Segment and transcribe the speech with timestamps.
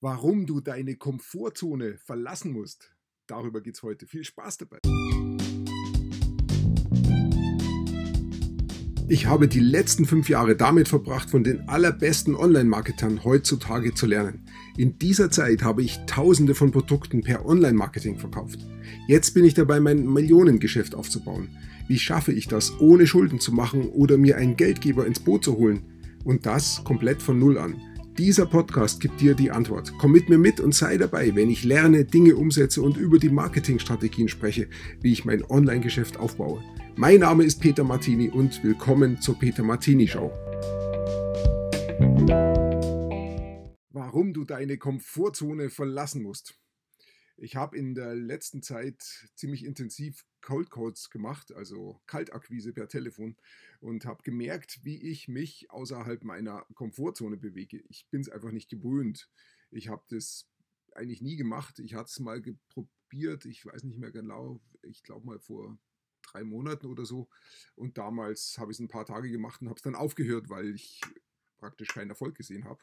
[0.00, 2.94] Warum du deine Komfortzone verlassen musst,
[3.26, 4.06] darüber geht es heute.
[4.06, 4.78] Viel Spaß dabei.
[9.08, 14.46] Ich habe die letzten fünf Jahre damit verbracht, von den allerbesten Online-Marketern heutzutage zu lernen.
[14.76, 18.60] In dieser Zeit habe ich tausende von Produkten per Online-Marketing verkauft.
[19.08, 21.48] Jetzt bin ich dabei, mein Millionengeschäft aufzubauen.
[21.88, 25.56] Wie schaffe ich das, ohne Schulden zu machen oder mir einen Geldgeber ins Boot zu
[25.56, 25.82] holen?
[26.22, 27.80] Und das komplett von Null an.
[28.18, 29.92] Dieser Podcast gibt dir die Antwort.
[29.96, 33.28] Komm mit mir mit und sei dabei, wenn ich lerne, Dinge umsetze und über die
[33.28, 34.68] Marketingstrategien spreche,
[35.00, 36.60] wie ich mein Online-Geschäft aufbaue.
[36.96, 40.32] Mein Name ist Peter Martini und willkommen zur Peter Martini Show.
[43.92, 46.58] Warum du deine Komfortzone verlassen musst.
[47.40, 53.36] Ich habe in der letzten Zeit ziemlich intensiv Cold Calls gemacht, also Kaltakquise per Telefon
[53.78, 57.80] und habe gemerkt, wie ich mich außerhalb meiner Komfortzone bewege.
[57.88, 59.30] Ich bin es einfach nicht gewöhnt.
[59.70, 60.50] Ich habe das
[60.94, 61.78] eigentlich nie gemacht.
[61.78, 65.78] Ich hatte es mal probiert, ich weiß nicht mehr genau, ich glaube mal vor
[66.22, 67.28] drei Monaten oder so.
[67.76, 70.74] Und damals habe ich es ein paar Tage gemacht und habe es dann aufgehört, weil
[70.74, 71.00] ich
[71.58, 72.82] praktisch keinen Erfolg gesehen habe.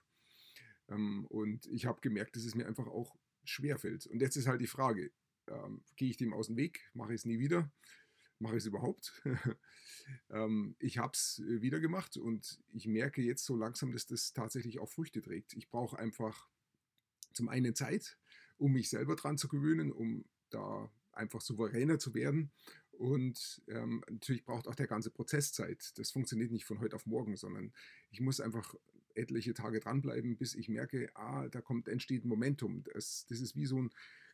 [0.88, 3.18] Ähm, und ich habe gemerkt, dass es mir einfach auch
[3.50, 4.08] schwerfällt.
[4.08, 5.12] Und jetzt ist halt die Frage,
[5.48, 7.72] ähm, gehe ich dem aus dem Weg, mache ich es nie wieder,
[8.40, 9.22] mache ich es überhaupt?
[10.30, 14.34] ähm, ich habe es äh, wieder gemacht und ich merke jetzt so langsam, dass das
[14.34, 15.54] tatsächlich auch Früchte trägt.
[15.54, 16.50] Ich brauche einfach
[17.34, 18.18] zum einen Zeit,
[18.58, 22.52] um mich selber dran zu gewöhnen, um da einfach souveräner zu werden.
[22.92, 25.98] Und ähm, natürlich braucht auch der ganze Prozess Zeit.
[25.98, 27.74] Das funktioniert nicht von heute auf morgen, sondern
[28.10, 28.74] ich muss einfach
[29.16, 32.84] etliche Tage dranbleiben, bis ich merke, ah, da kommt, entsteht Momentum.
[32.94, 33.90] Das, das ist wie so ein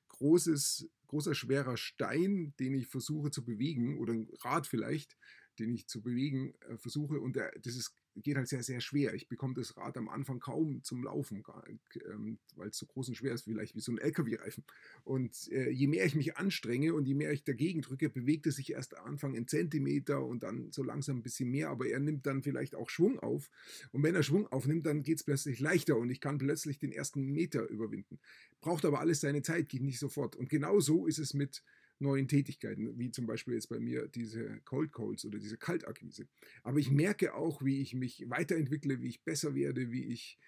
[0.10, 5.18] großes, großer, schwerer Stein, den ich versuche zu bewegen, oder ein Rad vielleicht,
[5.60, 7.20] den ich zu bewegen äh, versuche.
[7.20, 9.14] Und der, das ist geht halt sehr, sehr schwer.
[9.14, 11.44] Ich bekomme das Rad am Anfang kaum zum Laufen,
[12.06, 14.64] ähm, weil es so groß und schwer ist, vielleicht wie so ein LKW-Reifen.
[15.04, 18.56] Und äh, je mehr ich mich anstrenge und je mehr ich dagegen drücke, bewegt es
[18.58, 22.00] sich erst am Anfang in Zentimeter und dann so langsam ein bisschen mehr, aber er
[22.00, 23.50] nimmt dann vielleicht auch Schwung auf.
[23.92, 26.92] Und wenn er Schwung aufnimmt, dann geht es plötzlich leichter und ich kann plötzlich den
[26.92, 28.20] ersten Meter überwinden.
[28.62, 30.36] Braucht aber alles seine Zeit, geht nicht sofort.
[30.36, 31.64] Und genau so ist es mit
[32.02, 36.28] neuen Tätigkeiten, wie zum Beispiel jetzt bei mir diese Cold Calls oder diese Kaltakquise.
[36.64, 40.40] Aber ich merke auch, wie ich mich weiterentwickle, wie ich besser werde, wie ich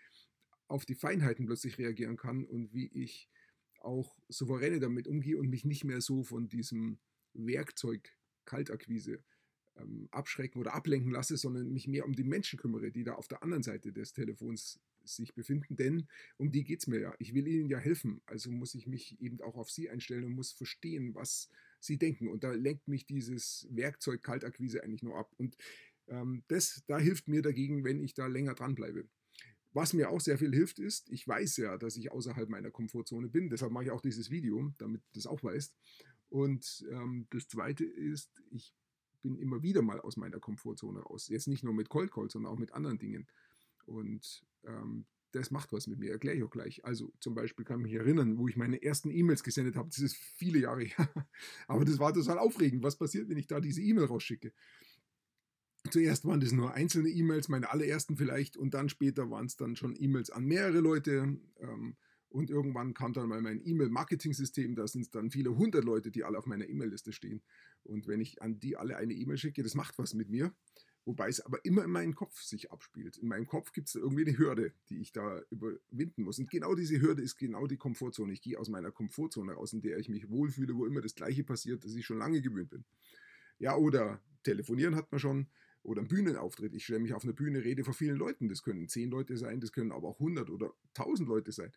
[0.68, 3.30] auf die Feinheiten plötzlich reagieren kann und wie ich
[3.80, 7.00] auch souveräne damit umgehe und mich nicht mehr so von diesem
[7.34, 8.16] Werkzeug
[8.46, 9.24] Kaltakquise
[9.76, 13.28] ähm, abschrecken oder ablenken lasse, sondern mich mehr um die Menschen kümmere, die da auf
[13.28, 17.16] der anderen Seite des Telefons sich befinden, denn um die geht es mir ja.
[17.20, 20.34] Ich will ihnen ja helfen, also muss ich mich eben auch auf sie einstellen und
[20.34, 21.50] muss verstehen, was
[21.80, 22.28] sie denken.
[22.28, 25.32] Und da lenkt mich dieses Werkzeug Kaltakquise eigentlich nur ab.
[25.38, 25.58] Und
[26.08, 29.08] ähm, das, da hilft mir dagegen, wenn ich da länger dranbleibe.
[29.74, 33.28] Was mir auch sehr viel hilft, ist, ich weiß ja, dass ich außerhalb meiner Komfortzone
[33.28, 33.50] bin.
[33.50, 35.76] Deshalb mache ich auch dieses Video, damit du das auch weißt.
[36.30, 38.74] Und ähm, das Zweite ist, ich
[39.24, 41.28] bin immer wieder mal aus meiner Komfortzone raus.
[41.28, 43.28] Jetzt nicht nur mit Cold Call, sondern auch mit anderen Dingen.
[43.86, 46.86] Und ähm, das macht was mit mir, erkläre ich auch gleich.
[46.86, 49.90] Also zum Beispiel kann ich mich erinnern, wo ich meine ersten E-Mails gesendet habe.
[49.90, 51.10] Das ist viele Jahre her.
[51.68, 52.84] Aber das war total aufregend.
[52.84, 54.54] Was passiert, wenn ich da diese E-Mail rausschicke?
[55.90, 59.76] Zuerst waren das nur einzelne E-Mails, meine allerersten vielleicht, und dann später waren es dann
[59.76, 61.38] schon E-Mails an mehrere Leute.
[61.60, 61.98] Ähm,
[62.30, 66.24] und irgendwann kam dann mal mein E-Mail-Marketing-System, da sind es dann viele hundert Leute, die
[66.24, 67.44] alle auf meiner E-Mail-Liste stehen.
[67.84, 70.52] Und wenn ich an die alle eine E-Mail schicke, das macht was mit mir.
[71.06, 73.18] Wobei es aber immer in meinem Kopf sich abspielt.
[73.18, 76.40] In meinem Kopf gibt es irgendwie eine Hürde, die ich da überwinden muss.
[76.40, 78.32] Und genau diese Hürde ist genau die Komfortzone.
[78.32, 81.44] Ich gehe aus meiner Komfortzone raus, in der ich mich wohlfühle, wo immer das Gleiche
[81.44, 82.86] passiert, das ich schon lange gewöhnt bin.
[83.60, 85.48] Ja, oder telefonieren hat man schon.
[85.84, 86.74] Oder ein Bühnenauftritt.
[86.74, 88.48] Ich stelle mich auf eine Bühne, rede vor vielen Leuten.
[88.48, 91.74] Das können zehn Leute sein, das können aber auch hundert oder tausend Leute sein.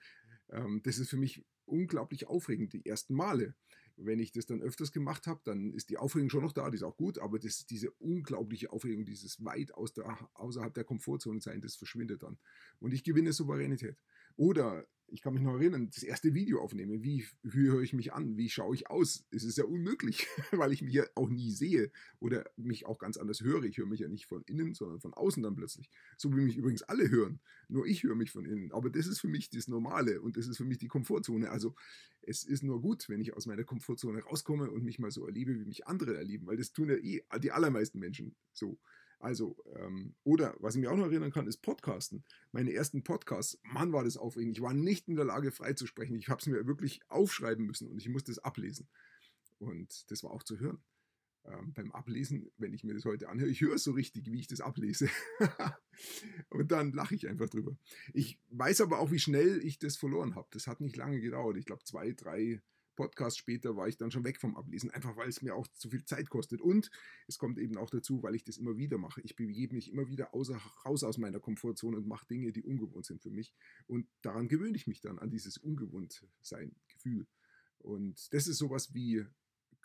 [0.51, 3.57] Ähm, das ist für mich unglaublich aufregend, die ersten Male
[3.97, 6.77] wenn ich das dann öfters gemacht habe, dann ist die Aufregung schon noch da, die
[6.77, 11.41] ist auch gut, aber das, diese unglaubliche Aufregung, dieses weit aus der, außerhalb der Komfortzone
[11.41, 12.39] sein, das verschwindet dann.
[12.79, 13.97] Und ich gewinne Souveränität.
[14.37, 17.03] Oder ich kann mich noch erinnern, das erste Video aufnehmen.
[17.03, 18.37] Wie, wie höre ich mich an?
[18.37, 19.25] Wie schaue ich aus?
[19.31, 23.17] Es ist ja unmöglich, weil ich mich ja auch nie sehe oder mich auch ganz
[23.17, 23.63] anders höre.
[23.65, 25.91] Ich höre mich ja nicht von innen, sondern von außen dann plötzlich.
[26.17, 27.41] So wie mich übrigens alle hören.
[27.69, 28.73] Nur ich höre mich von innen.
[28.73, 31.51] Aber das ist für mich das Normale und das ist für mich die Komfortzone.
[31.51, 31.75] Also
[32.23, 35.59] es ist nur gut, wenn ich aus meiner Komfortzone rauskomme und mich mal so erlebe,
[35.59, 38.79] wie mich andere erleben, weil das tun ja eh die allermeisten Menschen so.
[39.19, 42.25] Also, ähm, oder was ich mir auch noch erinnern kann, ist Podcasten.
[42.53, 44.57] Meine ersten Podcasts, Mann, war das aufregend.
[44.57, 46.17] Ich war nicht in der Lage, frei zu sprechen.
[46.17, 48.89] Ich habe es mir wirklich aufschreiben müssen und ich musste es ablesen.
[49.59, 50.83] Und das war auch zu hören.
[51.45, 54.49] ähm, beim Ablesen, wenn ich mir das heute anhöre, ich höre so richtig, wie ich
[54.49, 55.09] das ablese.
[56.51, 57.77] und dann lache ich einfach drüber.
[58.13, 60.49] Ich weiß aber auch, wie schnell ich das verloren habe.
[60.51, 61.57] Das hat nicht lange gedauert.
[61.57, 62.63] Ich glaube, zwei, drei
[62.97, 65.91] Podcasts später war ich dann schon weg vom Ablesen, einfach weil es mir auch zu
[65.91, 66.61] viel Zeit kostet.
[66.61, 66.91] Und
[67.29, 69.21] es kommt eben auch dazu, weil ich das immer wieder mache.
[69.21, 73.07] Ich begebe mich immer wieder außer, raus aus meiner Komfortzone und mache Dinge, die ungewohnt
[73.07, 73.55] sind für mich.
[73.87, 77.27] Und daran gewöhne ich mich dann, an dieses Ungewohntsein-Gefühl.
[77.79, 79.25] Und das ist sowas wie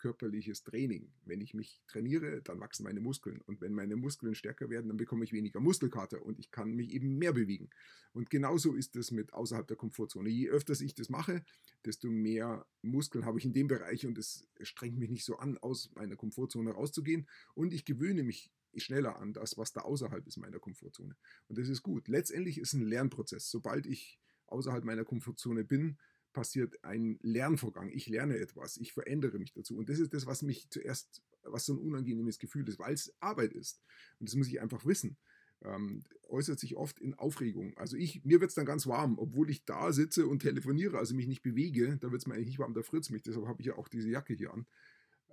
[0.02, 1.12] körperliches Training.
[1.24, 3.40] Wenn ich mich trainiere, dann wachsen meine Muskeln.
[3.42, 6.90] Und wenn meine Muskeln stärker werden, dann bekomme ich weniger Muskelkater und ich kann mich
[6.90, 7.70] eben mehr bewegen.
[8.12, 10.28] Und genauso ist es mit außerhalb der Komfortzone.
[10.28, 11.44] Je öfter ich das mache,
[11.84, 15.56] desto mehr Muskeln habe ich in dem Bereich und es strengt mich nicht so an,
[15.58, 17.28] aus meiner Komfortzone rauszugehen.
[17.54, 21.14] Und ich gewöhne mich schneller an das, was da außerhalb ist meiner Komfortzone.
[21.46, 22.08] Und das ist gut.
[22.08, 23.48] Letztendlich ist ein Lernprozess.
[23.50, 25.96] Sobald ich außerhalb meiner Komfortzone bin,
[26.32, 27.90] passiert ein Lernvorgang.
[27.90, 29.76] Ich lerne etwas, ich verändere mich dazu.
[29.76, 33.14] Und das ist das, was mich zuerst, was so ein unangenehmes Gefühl ist, weil es
[33.20, 33.82] Arbeit ist.
[34.18, 35.16] Und das muss ich einfach wissen.
[35.64, 37.76] Ähm, äußert sich oft in Aufregung.
[37.76, 41.14] Also ich, mir wird es dann ganz warm, obwohl ich da sitze und telefoniere, also
[41.14, 43.46] mich nicht bewege, da wird es mir eigentlich nicht warm, da friert es mich, deshalb
[43.46, 44.66] habe ich ja auch diese Jacke hier an.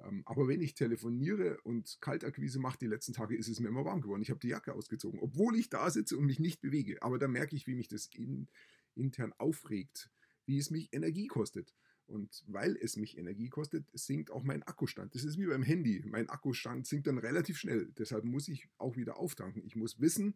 [0.04, 3.86] Ähm, aber wenn ich telefoniere und Kaltakquise mache die letzten Tage, ist es mir immer
[3.86, 4.22] warm geworden.
[4.22, 7.02] Ich habe die Jacke ausgezogen, obwohl ich da sitze und mich nicht bewege.
[7.02, 8.48] Aber da merke ich, wie mich das in,
[8.96, 10.12] intern aufregt
[10.50, 11.76] wie es mich Energie kostet.
[12.08, 15.14] Und weil es mich Energie kostet, sinkt auch mein Akkustand.
[15.14, 16.02] Das ist wie beim Handy.
[16.08, 17.92] Mein Akkustand sinkt dann relativ schnell.
[18.00, 19.64] Deshalb muss ich auch wieder auftanken.
[19.64, 20.36] Ich muss wissen,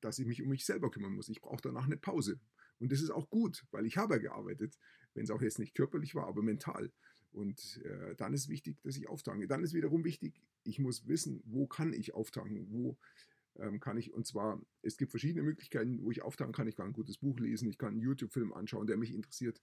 [0.00, 1.28] dass ich mich um mich selber kümmern muss.
[1.28, 2.38] Ich brauche danach eine Pause.
[2.78, 4.78] Und das ist auch gut, weil ich habe gearbeitet,
[5.14, 6.92] wenn es auch jetzt nicht körperlich war, aber mental.
[7.32, 9.48] Und äh, dann ist wichtig, dass ich auftanke.
[9.48, 12.96] Dann ist wiederum wichtig, ich muss wissen, wo kann ich auftanken, wo
[13.80, 16.68] kann ich, und zwar, es gibt verschiedene Möglichkeiten, wo ich auftanken kann.
[16.68, 19.60] Ich kann ein gutes Buch lesen, ich kann einen YouTube-Film anschauen, der mich interessiert.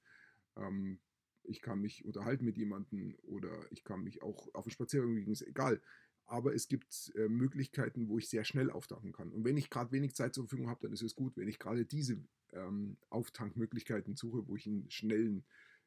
[0.56, 1.00] Ähm,
[1.44, 5.32] ich kann mich unterhalten mit jemandem oder ich kann mich auch auf einen Spaziergang bewegen,
[5.32, 5.82] ist egal.
[6.26, 9.32] Aber es gibt äh, Möglichkeiten, wo ich sehr schnell auftanken kann.
[9.32, 11.58] Und wenn ich gerade wenig Zeit zur Verfügung habe, dann ist es gut, wenn ich
[11.58, 15.46] gerade diese ähm, Auftankmöglichkeiten suche, wo ich einen schnellen,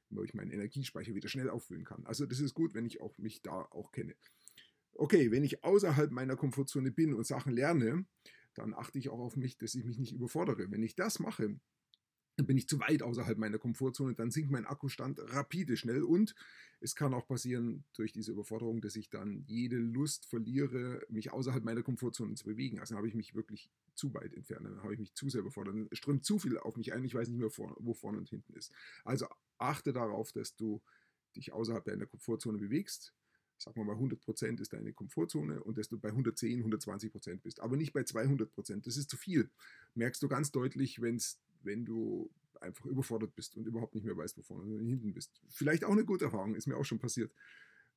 [0.09, 2.07] wo ich meinen Energiespeicher wieder schnell auffüllen kann.
[2.07, 4.15] Also das ist gut, wenn ich auch mich da auch kenne
[4.95, 8.05] okay, wenn ich außerhalb meiner Komfortzone bin und Sachen lerne,
[8.55, 10.71] dann achte ich auch auf mich, dass ich mich nicht überfordere.
[10.71, 11.61] Wenn ich das mache,
[12.37, 16.35] dann bin ich zu weit außerhalb meiner Komfortzone, dann sinkt mein Akkustand rapide schnell und
[16.81, 21.63] es kann auch passieren durch diese Überforderung, dass ich dann jede Lust verliere, mich außerhalb
[21.63, 22.81] meiner Komfortzone zu bewegen.
[22.81, 25.75] Also habe ich mich wirklich zu weit entfernt, dann habe ich mich zu sehr überfordert,
[25.75, 28.55] dann strömt zu viel auf mich ein, ich weiß nicht mehr, wo vorne und hinten
[28.55, 28.73] ist.
[29.05, 29.27] Also
[29.59, 30.81] achte darauf, dass du
[31.37, 33.15] dich außerhalb deiner Komfortzone bewegst,
[33.63, 37.43] sagen wir mal 100 Prozent ist deine Komfortzone und dass du bei 110, 120 Prozent
[37.43, 38.87] bist, aber nicht bei 200 Prozent.
[38.87, 39.51] Das ist zu viel.
[39.95, 42.31] Merkst du ganz deutlich, wenn's, wenn du
[42.61, 45.41] einfach überfordert bist und überhaupt nicht mehr weißt, wo vorne und hinten bist.
[45.49, 47.33] Vielleicht auch eine gute Erfahrung, ist mir auch schon passiert.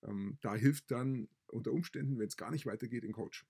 [0.03, 3.45] Ähm, da hilft dann unter Umständen, wenn es gar nicht weitergeht, ein Coach.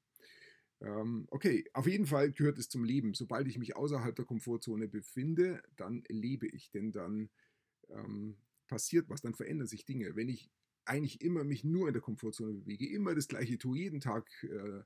[0.82, 3.14] Ähm, okay, auf jeden Fall gehört es zum Leben.
[3.14, 7.30] Sobald ich mich außerhalb der Komfortzone befinde, dann lebe ich, denn dann
[7.90, 8.38] ähm,
[8.68, 10.16] passiert was, dann verändern sich Dinge.
[10.16, 10.50] Wenn ich
[10.86, 14.82] eigentlich immer mich nur in der Komfortzone bewege, immer das gleiche tue, jeden Tag äh,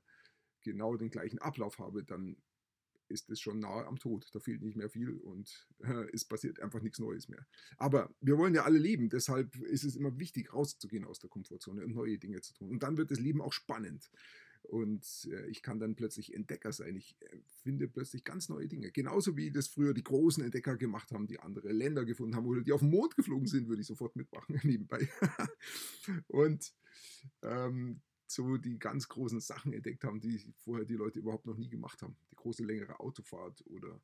[0.62, 2.36] genau den gleichen Ablauf habe, dann
[3.08, 4.28] ist es schon nahe am Tod.
[4.32, 7.46] Da fehlt nicht mehr viel und äh, es passiert einfach nichts Neues mehr.
[7.78, 11.84] Aber wir wollen ja alle leben, deshalb ist es immer wichtig, rauszugehen aus der Komfortzone
[11.84, 12.70] und neue Dinge zu tun.
[12.70, 14.10] Und dann wird das Leben auch spannend.
[14.62, 16.96] Und äh, ich kann dann plötzlich Entdecker sein.
[16.96, 18.90] Ich äh, finde plötzlich ganz neue Dinge.
[18.92, 22.62] Genauso wie das früher die großen Entdecker gemacht haben, die andere Länder gefunden haben oder
[22.62, 25.08] die auf den Mond geflogen sind, würde ich sofort mitmachen nebenbei.
[26.28, 26.74] und
[27.42, 31.70] ähm, so die ganz großen Sachen entdeckt haben, die vorher die Leute überhaupt noch nie
[31.70, 32.16] gemacht haben.
[32.30, 34.00] Die große längere Autofahrt oder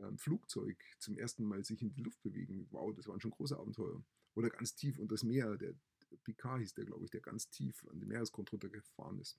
[0.00, 2.66] ähm, Flugzeug zum ersten Mal sich in die Luft bewegen.
[2.70, 4.04] Wow, das waren schon große Abenteuer.
[4.34, 5.74] Oder ganz tief unter das Meer, der
[6.24, 9.38] Picard hieß der, glaube ich, der ganz tief an den Meeresgrund runtergefahren ist.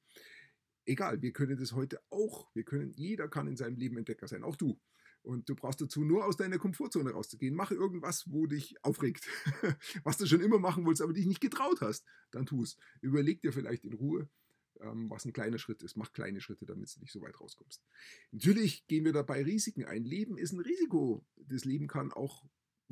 [0.86, 2.50] Egal, wir können das heute auch.
[2.53, 4.79] Wir können, jeder kann in seinem Leben Entdecker sein, auch du.
[5.27, 7.53] Und du brauchst dazu nur aus deiner Komfortzone rauszugehen.
[7.53, 9.27] Mach irgendwas, wo dich aufregt.
[10.05, 12.05] was du schon immer machen wolltest, aber dich nicht getraut hast.
[12.31, 12.77] Dann tu es.
[13.01, 14.29] Überleg dir vielleicht in Ruhe,
[14.79, 15.98] ähm, was ein kleiner Schritt ist.
[15.98, 17.84] Mach kleine Schritte, damit du nicht so weit rauskommst.
[18.31, 20.05] Natürlich gehen wir dabei Risiken ein.
[20.05, 21.25] Leben ist ein Risiko.
[21.36, 22.46] Das Leben kann auch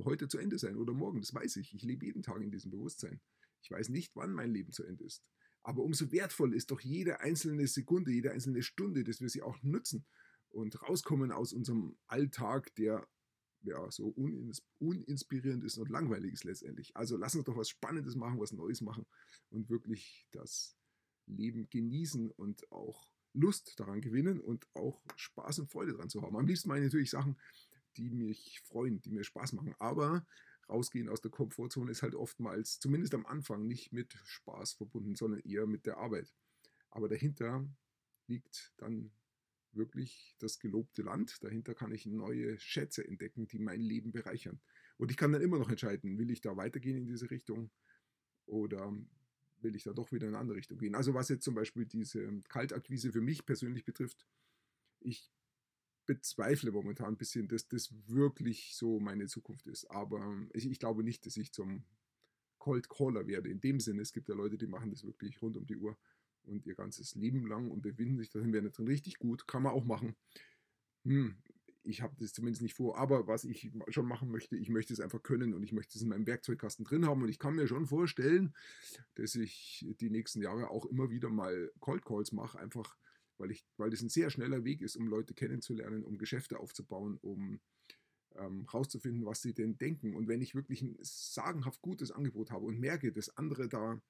[0.03, 1.21] heute zu Ende sein oder morgen.
[1.21, 1.73] Das weiß ich.
[1.73, 3.21] Ich lebe jeden Tag in diesem Bewusstsein.
[3.65, 5.23] Ich weiß nicht, wann mein Leben zu Ende ist.
[5.63, 9.57] Aber umso wertvoll ist doch jede einzelne Sekunde, jede einzelne Stunde, dass wir sie auch
[9.63, 10.05] nutzen
[10.49, 13.07] und rauskommen aus unserem Alltag, der
[13.63, 14.09] ja so
[14.77, 16.95] uninspirierend ist und langweilig ist letztendlich.
[16.95, 19.07] Also lass uns doch was Spannendes machen, was Neues machen
[19.49, 20.77] und wirklich das
[21.25, 26.37] Leben genießen und auch Lust daran gewinnen und auch Spaß und Freude daran zu haben.
[26.37, 27.35] Am liebsten meine ich natürlich Sachen,
[27.97, 29.73] die mich freuen, die mir Spaß machen.
[29.79, 30.27] Aber
[30.69, 35.41] rausgehen aus der Komfortzone ist halt oftmals, zumindest am Anfang, nicht mit Spaß verbunden, sondern
[35.41, 36.33] eher mit der Arbeit.
[36.89, 37.67] Aber dahinter
[38.27, 39.11] liegt dann
[39.73, 41.43] wirklich das gelobte Land.
[41.43, 44.61] Dahinter kann ich neue Schätze entdecken, die mein Leben bereichern.
[44.97, 47.71] Und ich kann dann immer noch entscheiden, will ich da weitergehen in diese Richtung
[48.45, 48.93] oder
[49.61, 50.95] will ich da doch wieder in eine andere Richtung gehen.
[50.95, 54.25] Also was jetzt zum Beispiel diese Kaltakquise für mich persönlich betrifft,
[55.01, 55.31] ich
[56.05, 59.89] bezweifle momentan ein bisschen, dass das wirklich so meine Zukunft ist.
[59.91, 61.85] Aber ich, ich glaube nicht, dass ich zum
[62.57, 63.49] Cold Caller werde.
[63.49, 65.97] In dem Sinne, es gibt ja Leute, die machen das wirklich rund um die Uhr
[66.43, 69.73] und ihr ganzes Leben lang und befinden sich darin, werden drin richtig gut, kann man
[69.73, 70.15] auch machen.
[71.03, 71.35] Hm,
[71.83, 74.99] ich habe das zumindest nicht vor, aber was ich schon machen möchte, ich möchte es
[74.99, 77.67] einfach können und ich möchte es in meinem Werkzeugkasten drin haben und ich kann mir
[77.67, 78.55] schon vorstellen,
[79.15, 82.97] dass ich die nächsten Jahre auch immer wieder mal Cold Calls mache, einfach
[83.37, 87.17] weil, ich, weil das ein sehr schneller Weg ist, um Leute kennenzulernen, um Geschäfte aufzubauen,
[87.21, 87.59] um
[88.35, 90.15] ähm, rauszufinden, was sie denn denken.
[90.15, 94.01] Und wenn ich wirklich ein sagenhaft gutes Angebot habe und merke, dass andere da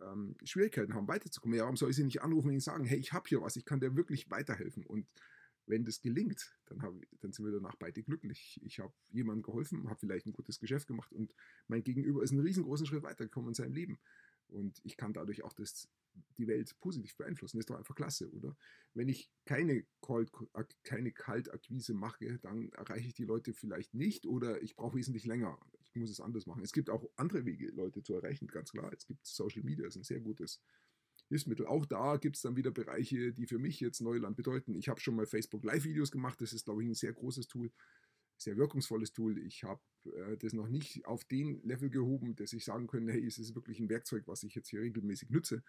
[0.00, 2.98] ähm, Schwierigkeiten haben, weiterzukommen, ja, warum soll ich sie nicht anrufen und ihnen sagen, hey,
[2.98, 4.84] ich habe hier was, ich kann dir wirklich weiterhelfen.
[4.84, 5.06] Und
[5.66, 8.60] wenn das gelingt, dann, hab, dann sind wir danach beide glücklich.
[8.64, 11.34] Ich habe jemandem geholfen, habe vielleicht ein gutes Geschäft gemacht und
[11.68, 13.98] mein Gegenüber ist einen riesengroßen Schritt weitergekommen in seinem Leben.
[14.48, 15.88] Und ich kann dadurch auch das
[16.38, 17.56] die Welt positiv beeinflussen.
[17.56, 18.56] Das ist doch einfach klasse, oder?
[18.94, 20.30] Wenn ich keine, Cold,
[20.82, 25.58] keine Kaltakquise mache, dann erreiche ich die Leute vielleicht nicht oder ich brauche wesentlich länger.
[25.82, 26.62] Ich muss es anders machen.
[26.62, 28.92] Es gibt auch andere Wege, Leute zu erreichen, ganz klar.
[28.92, 30.60] Es gibt Social Media, ist ein sehr gutes
[31.28, 31.66] Hilfsmittel.
[31.66, 34.74] Auch da gibt es dann wieder Bereiche, die für mich jetzt Neuland bedeuten.
[34.74, 36.40] Ich habe schon mal Facebook Live-Videos gemacht.
[36.40, 37.70] Das ist, glaube ich, ein sehr großes Tool
[38.36, 39.38] sehr wirkungsvolles Tool.
[39.38, 43.26] Ich habe äh, das noch nicht auf den Level gehoben, dass ich sagen könnte, hey,
[43.26, 45.62] es ist wirklich ein Werkzeug, was ich jetzt hier regelmäßig nutze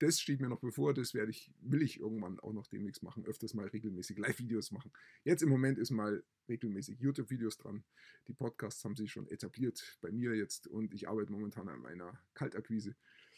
[0.00, 3.24] das steht mir noch bevor, das werde ich, will ich irgendwann auch noch demnächst machen,
[3.26, 4.90] öfters mal regelmäßig Live-Videos machen.
[5.24, 7.84] Jetzt im Moment ist mal regelmäßig YouTube-Videos dran.
[8.26, 12.18] Die Podcasts haben sich schon etabliert bei mir jetzt und ich arbeite momentan an meiner
[12.32, 12.96] Kaltakquise.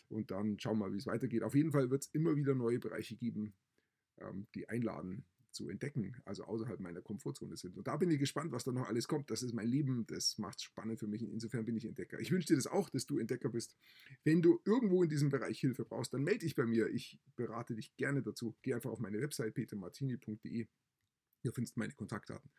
[0.08, 1.42] Und dann schauen wir mal, wie es weitergeht.
[1.42, 3.54] Auf jeden Fall wird es immer wieder neue Bereiche geben,
[4.18, 7.76] ähm, die einladen, zu entdecken, also außerhalb meiner Komfortzone sind.
[7.76, 9.30] Und da bin ich gespannt, was da noch alles kommt.
[9.30, 11.22] Das ist mein Leben, das macht es spannend für mich.
[11.22, 12.18] Insofern bin ich Entdecker.
[12.20, 13.76] Ich wünsche dir das auch, dass du Entdecker bist.
[14.24, 16.88] Wenn du irgendwo in diesem Bereich Hilfe brauchst, dann melde dich bei mir.
[16.88, 18.56] Ich berate dich gerne dazu.
[18.62, 20.66] Geh einfach auf meine Website petermartini.de.
[21.42, 22.50] Hier findest du meine Kontaktdaten.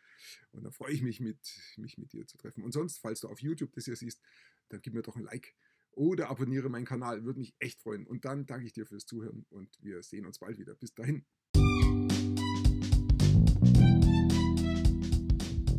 [0.51, 1.39] Und dann freue ich mich, mit,
[1.77, 2.63] mich mit dir zu treffen.
[2.63, 4.21] Und sonst, falls du auf YouTube das hier siehst,
[4.69, 5.55] dann gib mir doch ein Like
[5.91, 7.23] oder abonniere meinen Kanal.
[7.23, 8.05] Würde mich echt freuen.
[8.05, 10.75] Und dann danke ich dir fürs Zuhören und wir sehen uns bald wieder.
[10.75, 11.25] Bis dahin.